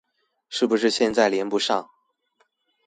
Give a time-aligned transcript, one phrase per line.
[0.49, 1.87] 是不是現在連不上